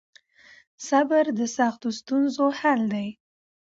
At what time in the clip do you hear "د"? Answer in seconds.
1.39-1.41